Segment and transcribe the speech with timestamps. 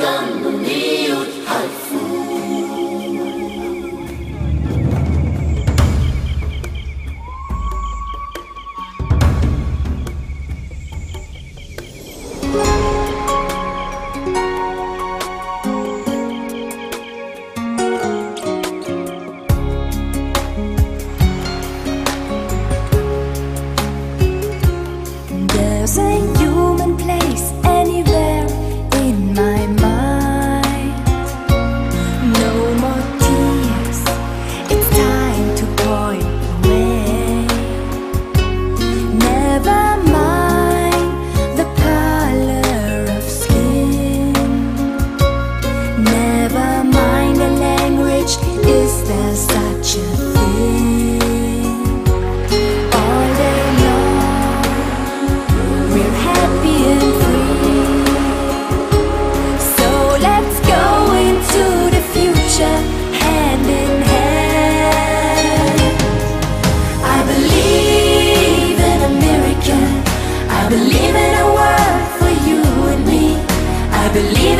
[0.00, 0.39] kingdom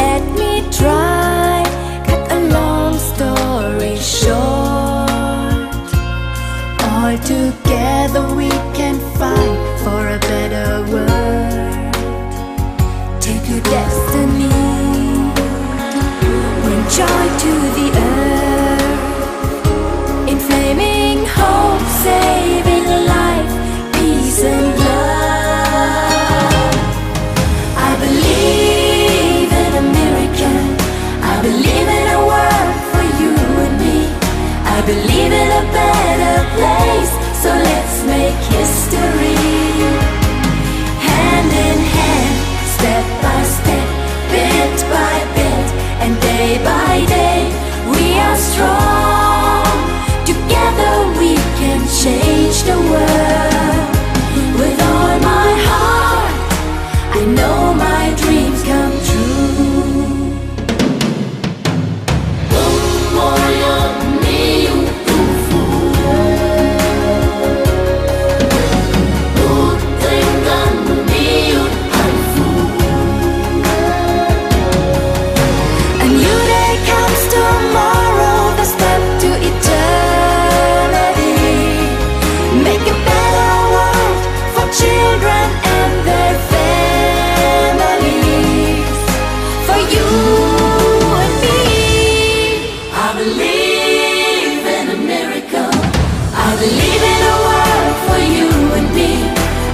[0.00, 1.64] Let me try,
[2.06, 5.10] cut a long story short.
[6.90, 11.94] All together we can fight for a better world.
[13.20, 14.48] Take your destiny,
[35.08, 37.12] In a better place.
[37.42, 39.69] So let's make history.
[82.52, 84.18] Make a better world
[84.54, 85.46] for children
[85.78, 87.70] and their families.
[89.66, 90.08] For you
[91.22, 91.62] and me,
[92.92, 95.74] I believe in a miracle.
[96.34, 99.12] I believe in a world for you and me.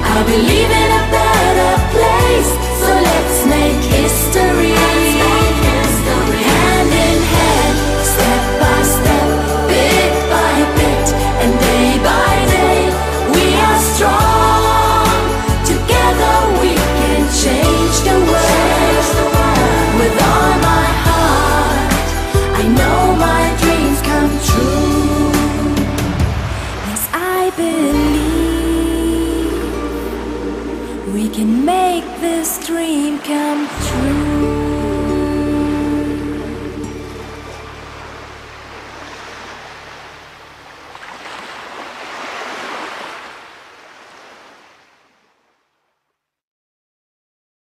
[0.04, 2.50] I believe in a better place.
[2.81, 4.45] So let's make history.
[31.37, 34.56] Can make this dream come true.